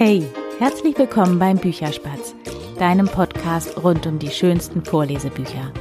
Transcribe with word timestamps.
Hey, 0.00 0.22
herzlich 0.60 0.96
willkommen 0.96 1.40
beim 1.40 1.56
Bücherspatz, 1.56 2.32
deinem 2.78 3.08
Podcast 3.08 3.82
rund 3.82 4.06
um 4.06 4.20
die 4.20 4.30
schönsten 4.30 4.84
Vorlesebücher. 4.84 5.72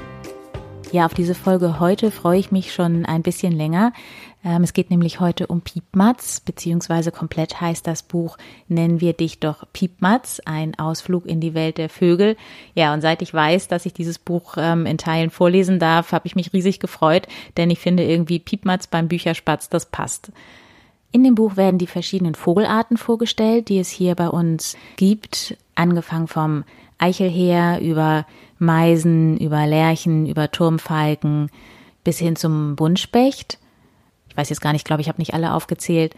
Ja, 0.91 1.05
auf 1.05 1.13
diese 1.13 1.35
Folge 1.35 1.79
heute 1.79 2.09
freue 2.09 2.39
ich 2.39 2.51
mich 2.51 2.73
schon 2.73 3.05
ein 3.05 3.21
bisschen 3.21 3.51
länger. 3.51 3.93
Ähm, 4.43 4.63
es 4.63 4.73
geht 4.73 4.89
nämlich 4.89 5.19
heute 5.19 5.45
um 5.45 5.61
Piepmatz, 5.61 6.39
beziehungsweise 6.39 7.11
komplett 7.11 7.61
heißt 7.61 7.85
das 7.85 8.01
Buch 8.01 8.39
Nennen 8.67 9.01
wir 9.01 9.13
dich 9.13 9.39
doch 9.39 9.65
Piepmatz, 9.71 10.41
ein 10.45 10.79
Ausflug 10.79 11.27
in 11.27 11.39
die 11.39 11.53
Welt 11.53 11.77
der 11.77 11.89
Vögel. 11.89 12.37
Ja, 12.73 12.95
und 12.95 13.01
seit 13.01 13.21
ich 13.21 13.31
weiß, 13.31 13.67
dass 13.67 13.85
ich 13.85 13.93
dieses 13.93 14.17
Buch 14.17 14.55
ähm, 14.57 14.87
in 14.87 14.97
Teilen 14.97 15.29
vorlesen 15.29 15.77
darf, 15.77 16.11
habe 16.11 16.25
ich 16.25 16.35
mich 16.35 16.53
riesig 16.53 16.79
gefreut, 16.79 17.27
denn 17.55 17.69
ich 17.69 17.77
finde 17.77 18.03
irgendwie 18.03 18.39
Piepmatz 18.39 18.87
beim 18.87 19.09
Bücherspatz, 19.09 19.69
das 19.69 19.85
passt. 19.85 20.31
In 21.11 21.23
dem 21.23 21.35
Buch 21.35 21.55
werden 21.55 21.77
die 21.77 21.87
verschiedenen 21.87 22.35
Vogelarten 22.35 22.97
vorgestellt, 22.97 23.69
die 23.69 23.79
es 23.79 23.89
hier 23.89 24.15
bei 24.15 24.29
uns 24.29 24.77
gibt, 24.97 25.57
angefangen 25.75 26.27
vom 26.27 26.63
Eichelheer 26.97 27.79
über 27.81 28.25
Meisen, 28.59 29.37
über 29.37 29.65
Lerchen, 29.65 30.25
über 30.27 30.51
Turmfalken 30.51 31.49
bis 32.03 32.19
hin 32.19 32.35
zum 32.35 32.75
Buntspecht. 32.75 33.59
Ich 34.29 34.37
weiß 34.37 34.49
jetzt 34.49 34.61
gar 34.61 34.73
nicht, 34.73 34.85
glaube 34.85 35.01
ich, 35.01 35.07
habe 35.07 35.19
nicht 35.19 35.33
alle 35.33 35.53
aufgezählt. 35.53 36.15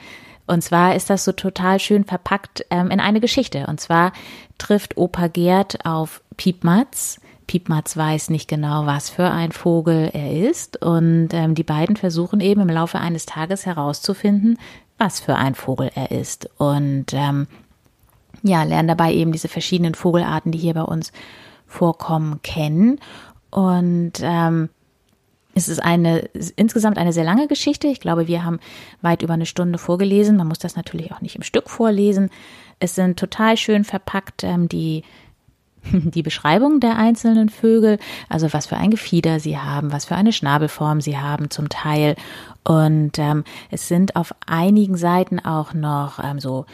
Und 0.48 0.64
zwar 0.64 0.96
ist 0.96 1.10
das 1.10 1.26
so 1.26 1.32
total 1.32 1.80
schön 1.80 2.06
verpackt 2.06 2.66
ähm, 2.72 2.90
in 2.90 3.00
eine 3.00 3.20
Geschichte. 3.20 3.68
Und 3.68 3.80
zwar 3.80 4.14
trifft 4.58 4.98
Opa 4.98 5.28
Gerd 5.28 5.86
auf 5.86 6.22
Piepmatz. 6.38 7.20
Piepmatz 7.50 7.98
weiß 7.98 8.30
nicht 8.30 8.48
genau, 8.48 8.86
was 8.86 9.10
für 9.10 9.32
ein 9.32 9.52
Vogel 9.52 10.12
er 10.14 10.48
ist. 10.48 10.80
Und 10.84 11.30
ähm, 11.32 11.56
die 11.56 11.64
beiden 11.64 11.96
versuchen 11.96 12.42
eben 12.42 12.62
im 12.62 12.70
Laufe 12.70 13.00
eines 13.00 13.26
Tages 13.26 13.66
herauszufinden, 13.66 14.60
was 15.00 15.20
für 15.20 15.34
ein 15.36 15.56
Vogel 15.56 15.90
er 15.96 16.12
ist. 16.12 16.48
Und 16.60 17.08
ähm, 17.12 17.48
ja, 18.44 18.62
lernen 18.62 18.88
dabei 18.88 19.16
eben 19.16 19.32
diese 19.32 19.48
verschiedenen 19.48 19.96
Vogelarten, 19.96 20.52
die 20.52 20.60
hier 20.60 20.76
bei 20.76 20.84
uns 20.84 21.12
vorkommen, 21.66 22.40
kennen. 22.44 23.00
Und 23.50 24.20
ähm, 24.22 24.70
es 25.56 25.70
ist 25.70 25.84
eine 25.84 26.20
insgesamt 26.56 27.00
eine 27.00 27.14
sehr 27.14 27.24
lange 27.24 27.48
Geschichte. 27.48 27.88
Ich 27.88 28.00
glaube, 28.00 28.28
wir 28.28 28.46
haben 28.46 28.60
weit 29.02 29.24
über 29.24 29.34
eine 29.34 29.48
Stunde 29.48 29.80
vorgelesen. 29.80 30.38
Man 30.38 30.50
muss 30.50 30.60
das 30.60 30.76
natürlich 30.76 31.12
auch 31.14 31.22
nicht 31.22 31.36
im 31.36 31.42
Stück 31.42 31.68
vorlesen. 31.68 32.30
Es 32.80 32.94
sind 32.94 33.18
total 33.18 33.58
schön 33.58 33.86
verpackt 33.86 34.44
ähm, 34.44 34.70
die 34.70 35.04
die 36.14 36.24
Beschreibung 36.24 36.80
der 36.80 36.98
einzelnen 36.98 37.50
Vögel, 37.50 37.98
also 38.28 38.52
was 38.54 38.68
für 38.68 38.78
ein 38.78 38.92
Gefieder 38.92 39.40
sie 39.40 39.58
haben, 39.58 39.92
was 39.92 40.06
für 40.06 40.16
eine 40.16 40.34
Schnabelform 40.34 41.02
sie 41.02 41.18
haben 41.18 41.50
zum 41.50 41.70
Teil. 41.70 42.16
Und 42.64 43.18
ähm, 43.18 43.44
es 43.72 43.88
sind 43.88 44.16
auf 44.16 44.34
einigen 44.46 44.98
Seiten 44.98 45.40
auch 45.40 45.74
noch 45.74 46.24
ähm, 46.24 46.40
so 46.40 46.66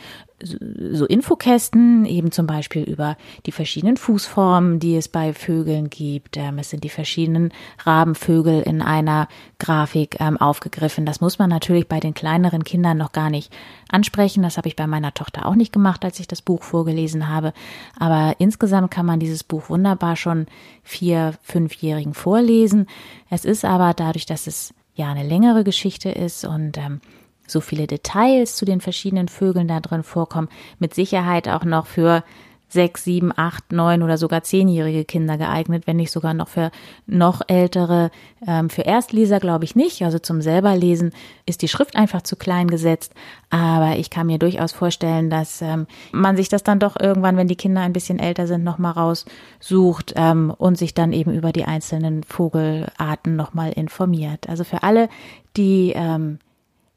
so 0.45 1.05
Infokästen, 1.05 2.05
eben 2.05 2.31
zum 2.31 2.47
Beispiel 2.47 2.83
über 2.83 3.17
die 3.45 3.51
verschiedenen 3.51 3.97
Fußformen, 3.97 4.79
die 4.79 4.95
es 4.95 5.07
bei 5.07 5.33
Vögeln 5.33 5.89
gibt. 5.89 6.38
Ähm, 6.38 6.59
es 6.59 6.69
sind 6.69 6.83
die 6.83 6.89
verschiedenen 6.89 7.51
Rabenvögel 7.83 8.61
in 8.61 8.81
einer 8.81 9.27
Grafik 9.59 10.17
ähm, 10.19 10.38
aufgegriffen. 10.38 11.05
Das 11.05 11.21
muss 11.21 11.39
man 11.39 11.49
natürlich 11.49 11.88
bei 11.88 11.99
den 11.99 12.13
kleineren 12.13 12.63
Kindern 12.63 12.97
noch 12.97 13.11
gar 13.11 13.29
nicht 13.29 13.51
ansprechen. 13.89 14.43
Das 14.43 14.57
habe 14.57 14.67
ich 14.67 14.75
bei 14.75 14.88
meiner 14.88 15.13
Tochter 15.13 15.45
auch 15.45 15.55
nicht 15.55 15.73
gemacht, 15.73 16.05
als 16.05 16.19
ich 16.19 16.27
das 16.27 16.41
Buch 16.41 16.63
vorgelesen 16.63 17.27
habe. 17.27 17.53
Aber 17.99 18.35
insgesamt 18.39 18.91
kann 18.91 19.05
man 19.05 19.19
dieses 19.19 19.43
Buch 19.43 19.69
wunderbar 19.69 20.16
schon 20.16 20.47
vier, 20.83 21.33
fünfjährigen 21.41 22.13
vorlesen. 22.13 22.88
Es 23.29 23.45
ist 23.45 23.66
aber 23.66 23.93
dadurch, 23.93 24.25
dass 24.25 24.47
es 24.47 24.73
ja 24.95 25.11
eine 25.11 25.27
längere 25.27 25.63
Geschichte 25.63 26.09
ist 26.09 26.45
und 26.45 26.77
ähm, 26.77 27.01
so 27.47 27.61
viele 27.61 27.88
Details 27.88 28.55
zu 28.55 28.65
den 28.65 28.81
verschiedenen 28.81 29.27
Vögeln 29.27 29.67
da 29.67 29.79
drin 29.79 30.03
vorkommen, 30.03 30.49
mit 30.79 30.93
Sicherheit 30.93 31.47
auch 31.47 31.63
noch 31.63 31.85
für 31.85 32.23
sechs, 32.67 33.03
sieben, 33.03 33.31
acht, 33.35 33.72
neun 33.72 34.03
oder 34.03 34.17
sogar 34.17 34.44
zehnjährige 34.44 35.06
Kinder 35.06 35.38
geeignet, 35.38 35.88
wenn 35.88 35.97
nicht 35.97 36.11
sogar 36.11 36.33
noch 36.33 36.47
für 36.47 36.72
noch 37.06 37.41
ältere. 37.47 38.11
Ähm, 38.45 38.69
für 38.69 38.81
Erstleser 38.81 39.39
glaube 39.39 39.63
ich 39.63 39.75
nicht. 39.75 40.01
Also 40.03 40.19
zum 40.19 40.41
selberlesen 40.41 41.11
ist 41.45 41.61
die 41.61 41.67
Schrift 41.67 41.95
einfach 41.95 42.22
zu 42.22 42.35
klein 42.35 42.67
gesetzt. 42.67 43.13
Aber 43.50 43.97
ich 43.97 44.09
kann 44.09 44.27
mir 44.27 44.39
durchaus 44.39 44.73
vorstellen, 44.73 45.29
dass 45.29 45.62
ähm, 45.62 45.88
man 46.12 46.35
sich 46.38 46.50
das 46.50 46.63
dann 46.63 46.79
doch 46.79 47.00
irgendwann, 47.00 47.38
wenn 47.38 47.47
die 47.47 47.56
Kinder 47.56 47.81
ein 47.81 47.94
bisschen 47.94 48.19
älter 48.19 48.45
sind, 48.45 48.63
nochmal 48.63 48.94
raussucht 48.94 50.13
ähm, 50.16 50.53
und 50.56 50.77
sich 50.77 50.94
dann 50.94 51.13
eben 51.13 51.33
über 51.33 51.51
die 51.51 51.66
einzelnen 51.66 52.23
Vogelarten 52.23 53.35
nochmal 53.35 53.72
informiert. 53.72 54.50
Also 54.50 54.63
für 54.63 54.83
alle, 54.83 55.09
die 55.56 55.94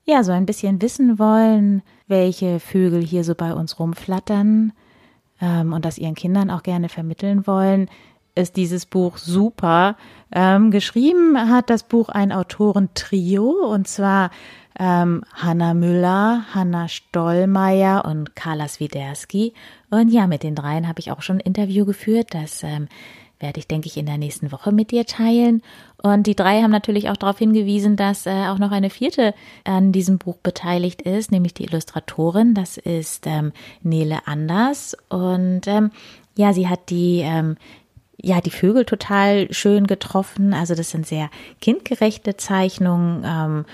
ja, 0.08 0.24
so 0.24 0.32
ein 0.32 0.46
bisschen 0.46 0.80
wissen 0.80 1.19
wollen, 1.19 1.82
welche 2.06 2.60
Vögel 2.60 3.02
hier 3.02 3.24
so 3.24 3.34
bei 3.34 3.52
uns 3.52 3.78
rumflattern 3.78 4.72
ähm, 5.38 5.72
und 5.74 5.84
das 5.84 5.98
ihren 5.98 6.14
Kindern 6.14 6.50
auch 6.50 6.62
gerne 6.62 6.88
vermitteln 6.88 7.46
wollen, 7.46 7.91
ist 8.34 8.56
dieses 8.56 8.86
Buch 8.86 9.18
super. 9.18 9.97
Ähm, 10.32 10.70
geschrieben 10.70 11.36
hat 11.50 11.68
das 11.68 11.82
Buch 11.82 12.08
ein 12.08 12.32
Autorentrio 12.32 13.50
und 13.50 13.86
zwar 13.86 14.30
ähm, 14.78 15.24
Hanna 15.34 15.74
Müller, 15.74 16.44
Hanna 16.54 16.88
Stollmeier 16.88 18.06
und 18.06 18.34
Carla 18.34 18.66
Swiderski. 18.66 19.52
Und 19.91 20.08
ja, 20.08 20.26
mit 20.26 20.42
den 20.42 20.54
dreien 20.54 20.88
habe 20.88 21.00
ich 21.00 21.10
auch 21.10 21.20
schon 21.20 21.36
ein 21.36 21.41
Interview 21.41 21.84
geführt. 21.84 22.28
Das 22.32 22.62
ähm, 22.62 22.88
werde 23.41 23.60
ich, 23.60 23.66
denke 23.69 23.87
ich, 23.87 23.97
in 23.97 24.06
der 24.06 24.19
nächsten 24.19 24.50
Woche 24.53 24.72
mit 24.72 24.91
dir 24.91 25.06
teilen. 25.06 25.62
Und 26.03 26.26
die 26.26 26.37
drei 26.37 26.62
haben 26.62 26.71
natürlich 26.71 27.09
auch 27.09 27.16
darauf 27.16 27.38
hingewiesen, 27.38 27.97
dass 27.97 28.26
äh, 28.26 28.49
auch 28.49 28.59
noch 28.59 28.71
eine 28.71 28.91
vierte 28.91 29.34
an 29.65 29.93
diesem 29.93 30.19
Buch 30.19 30.37
beteiligt 30.37 31.03
ist, 31.03 31.32
nämlich 31.32 31.54
die 31.54 31.65
Illustratorin. 31.65 32.54
Das 32.54 32.77
ist 32.77 33.27
ähm, 33.27 33.53
Nele 33.82 34.27
Anders. 34.27 34.97
Und 35.09 35.62
ähm, 35.66 35.91
ja, 36.37 36.53
sie 36.53 36.69
hat 36.69 36.91
die 36.91 37.21
ähm, 37.25 37.56
ja, 38.21 38.41
die 38.41 38.50
Vögel 38.50 38.84
total 38.84 39.53
schön 39.53 39.87
getroffen. 39.87 40.53
Also 40.53 40.75
das 40.75 40.91
sind 40.91 41.06
sehr 41.06 41.31
kindgerechte 41.60 42.37
Zeichnungen. 42.37 43.22
Ähm, 43.25 43.65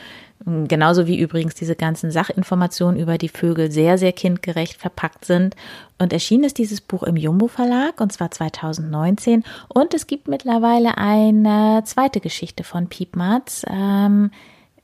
Genauso 0.47 1.07
wie 1.07 1.19
übrigens 1.19 1.55
diese 1.55 1.75
ganzen 1.75 2.11
Sachinformationen 2.11 3.01
über 3.01 3.17
die 3.17 3.31
Vögel 3.31 3.71
sehr, 3.71 3.97
sehr 3.97 4.13
kindgerecht 4.13 4.77
verpackt 4.77 5.25
sind. 5.25 5.57
Und 5.99 6.13
erschienen 6.13 6.45
ist 6.45 6.59
dieses 6.59 6.83
Buch 6.83 7.03
im 7.03 7.17
Jumbo 7.17 7.49
Verlag 7.49 7.99
und 8.01 8.13
zwar 8.13 8.31
2019. 8.31 9.43
Und 9.69 9.95
es 9.95 10.07
gibt 10.07 10.29
mittlerweile 10.29 10.99
eine 10.99 11.83
zweite 11.87 12.21
Geschichte 12.21 12.63
von 12.63 12.89
Piepmatz. 12.89 13.65
Ähm, 13.71 14.33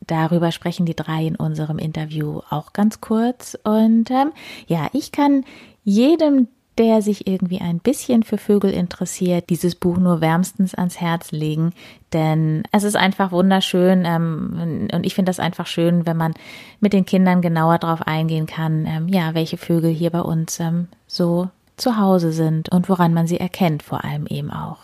darüber 0.06 0.50
sprechen 0.50 0.86
die 0.86 0.96
drei 0.96 1.26
in 1.26 1.36
unserem 1.36 1.78
Interview 1.78 2.40
auch 2.48 2.72
ganz 2.72 3.02
kurz. 3.02 3.58
Und 3.62 4.10
ähm, 4.10 4.32
ja, 4.66 4.88
ich 4.94 5.12
kann 5.12 5.44
jedem, 5.84 6.48
der 6.80 7.02
sich 7.02 7.26
irgendwie 7.26 7.60
ein 7.60 7.78
bisschen 7.78 8.22
für 8.22 8.38
Vögel 8.38 8.70
interessiert, 8.70 9.50
dieses 9.50 9.74
Buch 9.74 9.98
nur 9.98 10.22
wärmstens 10.22 10.74
ans 10.74 10.98
Herz 10.98 11.30
legen, 11.30 11.74
denn 12.14 12.62
es 12.72 12.84
ist 12.84 12.96
einfach 12.96 13.32
wunderschön 13.32 14.04
ähm, 14.06 14.88
und 14.90 15.04
ich 15.04 15.14
finde 15.14 15.28
das 15.28 15.40
einfach 15.40 15.66
schön, 15.66 16.06
wenn 16.06 16.16
man 16.16 16.32
mit 16.80 16.94
den 16.94 17.04
Kindern 17.04 17.42
genauer 17.42 17.76
darauf 17.76 18.00
eingehen 18.06 18.46
kann, 18.46 18.86
ähm, 18.86 19.08
ja, 19.08 19.34
welche 19.34 19.58
Vögel 19.58 19.90
hier 19.90 20.08
bei 20.08 20.22
uns 20.22 20.58
ähm, 20.58 20.88
so 21.06 21.50
zu 21.76 21.98
Hause 21.98 22.32
sind 22.32 22.70
und 22.70 22.88
woran 22.88 23.12
man 23.12 23.26
sie 23.26 23.38
erkennt, 23.38 23.82
vor 23.82 24.02
allem 24.02 24.26
eben 24.26 24.50
auch. 24.50 24.78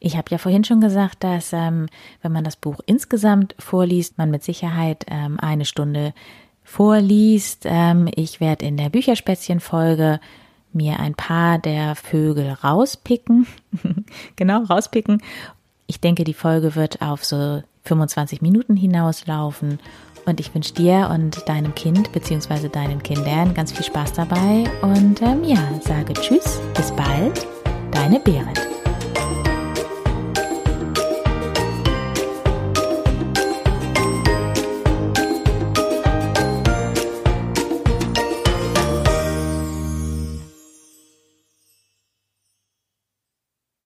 Ich 0.00 0.16
habe 0.16 0.26
ja 0.30 0.38
vorhin 0.38 0.64
schon 0.64 0.80
gesagt, 0.80 1.22
dass 1.22 1.52
ähm, 1.52 1.86
wenn 2.22 2.32
man 2.32 2.42
das 2.42 2.56
Buch 2.56 2.80
insgesamt 2.86 3.54
vorliest, 3.60 4.18
man 4.18 4.32
mit 4.32 4.42
Sicherheit 4.42 5.06
ähm, 5.08 5.38
eine 5.38 5.64
Stunde 5.64 6.12
vorliest. 6.64 7.66
Ähm, 7.66 8.08
ich 8.16 8.40
werde 8.40 8.66
in 8.66 8.76
der 8.76 8.88
Bücherspätzchen-Folge 8.88 10.18
mir 10.72 11.00
ein 11.00 11.14
paar 11.14 11.58
der 11.58 11.94
Vögel 11.94 12.52
rauspicken. 12.52 13.46
genau, 14.36 14.64
rauspicken. 14.64 15.22
Ich 15.86 16.00
denke, 16.00 16.24
die 16.24 16.34
Folge 16.34 16.74
wird 16.74 17.02
auf 17.02 17.24
so 17.24 17.62
25 17.84 18.42
Minuten 18.42 18.76
hinauslaufen. 18.76 19.80
Und 20.26 20.38
ich 20.38 20.54
wünsche 20.54 20.74
dir 20.74 21.10
und 21.12 21.48
deinem 21.48 21.74
Kind 21.74 22.12
bzw. 22.12 22.68
deinen 22.68 23.02
Kindern 23.02 23.54
ganz 23.54 23.72
viel 23.72 23.84
Spaß 23.84 24.12
dabei. 24.12 24.64
Und 24.82 25.22
ähm, 25.22 25.44
ja, 25.44 25.58
sage 25.80 26.12
Tschüss, 26.12 26.60
bis 26.76 26.92
bald, 26.92 27.46
deine 27.90 28.20
Berit. 28.20 28.69